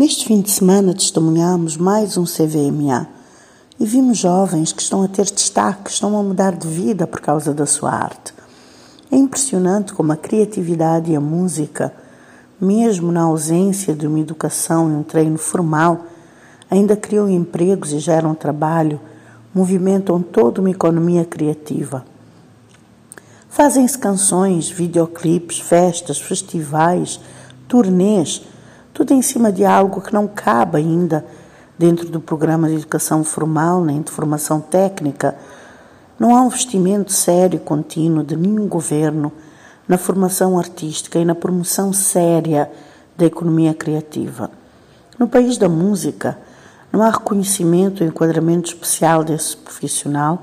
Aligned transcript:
Neste 0.00 0.24
fim 0.24 0.40
de 0.40 0.50
semana 0.50 0.94
testemunhamos 0.94 1.76
mais 1.76 2.16
um 2.16 2.24
CVMA 2.24 3.06
e 3.78 3.84
vimos 3.84 4.16
jovens 4.16 4.72
que 4.72 4.80
estão 4.80 5.02
a 5.02 5.08
ter 5.08 5.26
destaque, 5.26 5.90
estão 5.90 6.16
a 6.16 6.22
mudar 6.22 6.56
de 6.56 6.66
vida 6.66 7.06
por 7.06 7.20
causa 7.20 7.52
da 7.52 7.66
sua 7.66 7.90
arte. 7.90 8.32
É 9.12 9.16
impressionante 9.16 9.92
como 9.92 10.10
a 10.10 10.16
criatividade 10.16 11.12
e 11.12 11.16
a 11.16 11.20
música, 11.20 11.92
mesmo 12.58 13.12
na 13.12 13.24
ausência 13.24 13.94
de 13.94 14.06
uma 14.06 14.18
educação 14.18 14.90
e 14.90 14.94
um 14.94 15.02
treino 15.02 15.36
formal, 15.36 16.06
ainda 16.70 16.96
criam 16.96 17.28
empregos 17.28 17.92
e 17.92 17.98
geram 17.98 18.34
trabalho, 18.34 18.98
movimentam 19.54 20.22
toda 20.22 20.62
uma 20.62 20.70
economia 20.70 21.26
criativa. 21.26 22.06
Fazem-se 23.50 23.98
canções, 23.98 24.70
videoclipes, 24.70 25.60
festas, 25.60 26.18
festivais, 26.18 27.20
turnês 27.68 28.46
tudo 28.92 29.12
em 29.12 29.22
cima 29.22 29.52
de 29.52 29.64
algo 29.64 30.00
que 30.00 30.12
não 30.12 30.26
cabe 30.26 30.78
ainda 30.78 31.24
dentro 31.78 32.08
do 32.10 32.20
programa 32.20 32.68
de 32.68 32.74
educação 32.74 33.24
formal 33.24 33.84
nem 33.84 34.02
de 34.02 34.10
formação 34.10 34.60
técnica. 34.60 35.34
Não 36.18 36.36
há 36.36 36.42
um 36.42 36.48
investimento 36.48 37.12
sério 37.12 37.56
e 37.56 37.60
contínuo 37.60 38.22
de 38.22 38.36
nenhum 38.36 38.68
governo 38.68 39.32
na 39.88 39.96
formação 39.96 40.58
artística 40.58 41.18
e 41.18 41.24
na 41.24 41.34
promoção 41.34 41.92
séria 41.92 42.70
da 43.16 43.24
economia 43.24 43.74
criativa. 43.74 44.50
No 45.18 45.26
país 45.26 45.56
da 45.56 45.68
música, 45.68 46.38
não 46.92 47.02
há 47.02 47.10
reconhecimento 47.10 48.02
e 48.02 48.06
enquadramento 48.06 48.68
especial 48.68 49.24
desse 49.24 49.56
profissional, 49.56 50.40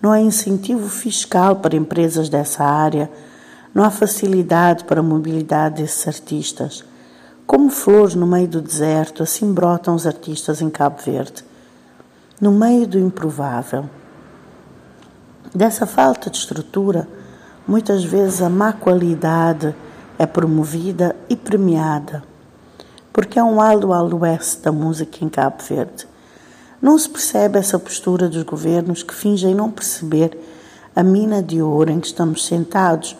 não 0.00 0.12
há 0.12 0.20
incentivo 0.20 0.88
fiscal 0.88 1.56
para 1.56 1.76
empresas 1.76 2.28
dessa 2.28 2.64
área, 2.64 3.10
não 3.74 3.84
há 3.84 3.90
facilidade 3.90 4.84
para 4.84 5.00
a 5.00 5.02
mobilidade 5.02 5.82
desses 5.82 6.06
artistas. 6.08 6.84
Como 7.50 7.68
flores 7.68 8.14
no 8.14 8.28
meio 8.28 8.46
do 8.46 8.60
deserto, 8.60 9.24
assim 9.24 9.52
brotam 9.52 9.96
os 9.96 10.06
artistas 10.06 10.62
em 10.62 10.70
Cabo 10.70 11.02
Verde, 11.04 11.44
no 12.40 12.52
meio 12.52 12.86
do 12.86 12.96
improvável. 12.96 13.90
Dessa 15.52 15.84
falta 15.84 16.30
de 16.30 16.36
estrutura, 16.36 17.08
muitas 17.66 18.04
vezes 18.04 18.40
a 18.40 18.48
má 18.48 18.72
qualidade 18.72 19.74
é 20.16 20.26
promovida 20.26 21.16
e 21.28 21.34
premiada, 21.34 22.22
porque 23.12 23.36
é 23.36 23.42
um 23.42 23.60
aldo 23.60 23.92
ao 23.92 24.06
oeste 24.20 24.62
da 24.62 24.70
música 24.70 25.24
em 25.24 25.28
Cabo 25.28 25.60
Verde. 25.60 26.06
Não 26.80 26.96
se 26.96 27.08
percebe 27.08 27.58
essa 27.58 27.80
postura 27.80 28.28
dos 28.28 28.44
governos 28.44 29.02
que 29.02 29.12
fingem 29.12 29.56
não 29.56 29.72
perceber 29.72 30.38
a 30.94 31.02
mina 31.02 31.42
de 31.42 31.60
ouro 31.60 31.90
em 31.90 31.98
que 31.98 32.06
estamos 32.06 32.46
sentados 32.46 33.16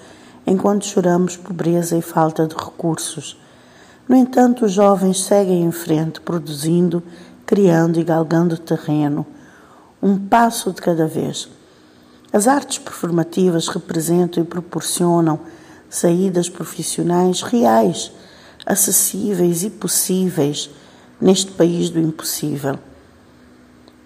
enquanto 0.47 0.87
choramos 0.87 1.37
pobreza 1.37 1.97
e 1.99 2.01
falta 2.01 2.47
de 2.47 2.55
recursos 2.55 3.37
no 4.11 4.17
entanto, 4.17 4.65
os 4.65 4.73
jovens 4.73 5.23
seguem 5.23 5.63
em 5.63 5.71
frente, 5.71 6.21
produzindo, 6.21 7.01
criando 7.47 8.01
e 8.01 8.03
galgando 8.03 8.59
terreno, 8.59 9.25
um 10.03 10.19
passo 10.19 10.73
de 10.73 10.83
cada 10.83 11.07
vez. 11.07 11.49
As 12.33 12.49
artes 12.49 12.79
performativas 12.79 13.69
representam 13.69 14.43
e 14.43 14.47
proporcionam 14.47 15.39
saídas 15.89 16.49
profissionais 16.49 17.43
reais, 17.43 18.11
acessíveis 18.67 19.63
e 19.63 19.71
possíveis 19.71 20.71
neste 21.21 21.53
país 21.53 21.89
do 21.89 22.01
impossível. 22.01 22.81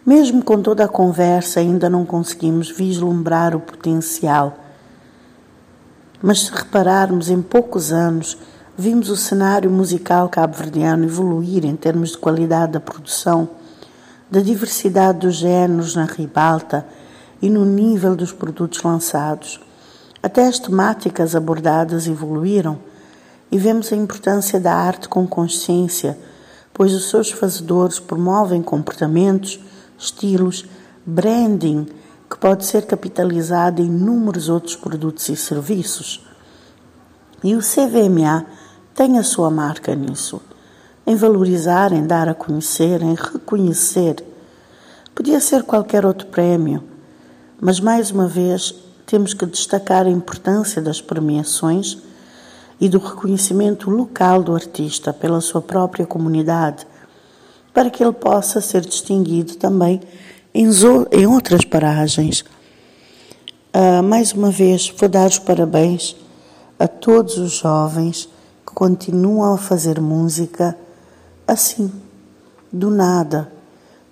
Mesmo 0.05 0.45
com 0.45 0.61
toda 0.61 0.85
a 0.85 0.89
conversa, 0.89 1.61
ainda 1.61 1.89
não 1.89 2.05
conseguimos 2.05 2.71
vislumbrar 2.71 3.57
o 3.57 3.61
potencial. 3.61 4.59
Mas 6.21 6.43
se 6.43 6.53
repararmos 6.53 7.31
em 7.31 7.41
poucos 7.41 7.91
anos, 7.91 8.37
Vimos 8.77 9.09
o 9.09 9.17
cenário 9.17 9.71
musical 9.71 10.29
cabo-verdiano 10.29 11.05
evoluir 11.05 11.65
em 11.65 11.77
termos 11.77 12.11
de 12.11 12.19
qualidade 12.19 12.73
da 12.73 12.81
produção, 12.81 13.49
da 14.29 14.41
diversidade 14.41 15.21
dos 15.21 15.37
géneros 15.37 15.95
na 15.95 16.07
ribalta 16.07 16.85
e 17.41 17.49
no 17.49 17.65
nível 17.65 18.17
dos 18.17 18.33
produtos 18.33 18.83
lançados. 18.83 19.61
Até 20.21 20.49
as 20.49 20.59
temáticas 20.59 21.37
abordadas 21.37 22.09
evoluíram 22.09 22.81
e 23.49 23.57
vemos 23.59 23.93
a 23.93 23.97
importância 23.97 24.59
da 24.59 24.75
arte 24.75 25.09
com 25.09 25.25
consciência, 25.25 26.19
pois 26.73 26.93
os 26.93 27.09
seus 27.09 27.31
fazedores 27.31 28.01
promovem 28.01 28.61
comportamentos, 28.61 29.61
estilos, 29.97 30.67
branding 31.07 31.87
que 32.29 32.37
pode 32.37 32.65
ser 32.65 32.87
capitalizado 32.87 33.81
em 33.81 33.85
inúmeros 33.85 34.49
outros 34.49 34.75
produtos 34.75 35.29
e 35.29 35.37
serviços. 35.37 36.27
E 37.45 37.55
o 37.55 37.61
CVMA 37.61 38.64
tem 38.95 39.19
a 39.19 39.25
sua 39.25 39.51
marca 39.51 39.95
nisso, 39.95 40.41
em 41.07 41.17
valorizar, 41.17 41.93
em 41.93 42.07
dar 42.07 42.29
a 42.29 42.35
conhecer, 42.35 43.03
em 43.03 43.15
reconhecer. 43.15 44.25
Podia 45.15 45.41
ser 45.41 45.65
qualquer 45.65 46.07
outro 46.07 46.29
prémio, 46.29 46.83
mas 47.61 47.81
mais 47.81 48.11
uma 48.11 48.29
vez 48.29 48.75
temos 49.05 49.35
que 49.35 49.45
destacar 49.47 50.07
a 50.07 50.11
importância 50.11 50.81
das 50.81 51.01
premiações 51.01 51.99
e 52.81 52.89
do 52.89 52.99
reconhecimento 52.99 53.91
local 53.91 54.43
do 54.43 54.55
artista 54.55 55.13
pela 55.13 55.41
sua 55.41 55.61
própria 55.61 56.07
comunidade, 56.07 56.87
para 57.73 57.91
que 57.91 58.03
ele 58.03 58.13
possa 58.13 58.61
ser 58.61 58.83
distinguido 58.83 59.57
também 59.57 60.01
em, 60.55 60.69
em 61.13 61.27
outras 61.27 61.65
paragens. 61.65 62.45
Uh, 63.75 64.03
mais 64.05 64.33
uma 64.33 64.51
vez, 64.53 64.93
vou 64.97 65.09
dar 65.09 65.29
os 65.29 65.39
parabéns 65.39 66.17
a 66.79 66.87
todos 66.87 67.39
os 67.39 67.53
jovens 67.53 68.29
continuam 68.75 69.55
a 69.55 69.59
fazer 69.59 70.01
música 70.01 70.77
assim, 71.47 71.91
do 72.73 72.91
nada. 72.91 73.53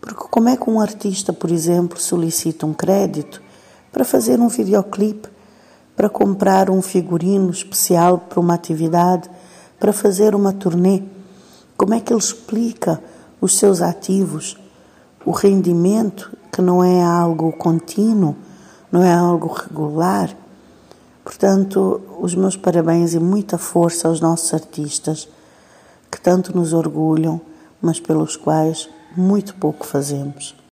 Porque 0.00 0.24
como 0.30 0.48
é 0.48 0.56
que 0.56 0.70
um 0.70 0.80
artista, 0.80 1.32
por 1.32 1.50
exemplo, 1.50 1.98
solicita 1.98 2.64
um 2.64 2.72
crédito 2.72 3.42
para 3.92 4.04
fazer 4.04 4.38
um 4.38 4.48
videoclipe, 4.48 5.28
para 5.96 6.08
comprar 6.08 6.70
um 6.70 6.80
figurino 6.80 7.50
especial 7.50 8.18
para 8.18 8.40
uma 8.40 8.54
atividade, 8.54 9.28
para 9.78 9.92
fazer 9.92 10.34
uma 10.34 10.52
turnê? 10.52 11.02
Como 11.76 11.94
é 11.94 12.00
que 12.00 12.12
ele 12.12 12.20
explica 12.20 13.02
os 13.40 13.58
seus 13.58 13.82
ativos, 13.82 14.56
o 15.24 15.32
rendimento, 15.32 16.36
que 16.52 16.62
não 16.62 16.82
é 16.82 17.02
algo 17.02 17.52
contínuo, 17.52 18.36
não 18.90 19.02
é 19.02 19.12
algo 19.12 19.52
regular? 19.52 20.36
Portanto, 21.24 22.00
os 22.20 22.34
meus 22.34 22.56
parabéns 22.56 23.14
e 23.14 23.18
muita 23.20 23.56
força 23.56 24.08
aos 24.08 24.20
nossos 24.20 24.52
artistas 24.52 25.28
que 26.10 26.20
tanto 26.20 26.54
nos 26.56 26.72
orgulham, 26.72 27.40
mas 27.80 28.00
pelos 28.00 28.36
quais 28.36 28.88
muito 29.16 29.54
pouco 29.54 29.86
fazemos. 29.86 30.54